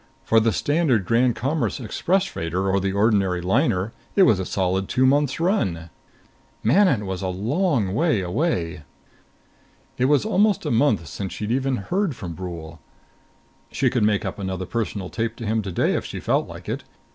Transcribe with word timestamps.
For 0.23 0.39
the 0.39 0.51
standard 0.51 1.05
Grand 1.05 1.35
Commerce 1.35 1.79
express 1.79 2.25
freighter 2.25 2.67
or 2.71 2.79
the 2.79 2.91
ordinary 2.91 3.39
liner 3.39 3.93
it 4.15 4.23
was 4.23 4.39
a 4.39 4.45
solid 4.47 4.89
two 4.89 5.05
months' 5.05 5.39
run. 5.39 5.91
Manon 6.63 7.05
was 7.05 7.21
a 7.21 7.27
long 7.27 7.93
way 7.93 8.21
away! 8.21 8.81
It 9.99 10.05
was 10.05 10.25
almost 10.25 10.65
a 10.65 10.71
month 10.71 11.05
since 11.05 11.31
she'd 11.31 11.51
even 11.51 11.75
heard 11.77 12.15
from 12.15 12.33
Brule. 12.33 12.79
She 13.71 13.91
could 13.91 14.01
make 14.01 14.25
up 14.25 14.39
another 14.39 14.65
personal 14.65 15.11
tape 15.11 15.35
to 15.35 15.45
him 15.45 15.61
today 15.61 15.93
if 15.93 16.03
she 16.03 16.19
felt 16.19 16.47
like 16.47 16.67
it. 16.67 16.83